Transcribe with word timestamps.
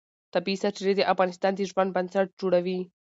طبیعي 0.33 0.57
سرچینې 0.61 0.93
د 0.97 1.01
انسان 1.11 1.53
د 1.55 1.61
ژوند 1.71 1.93
بنسټ 1.95 2.27
جوړوي 2.39 2.79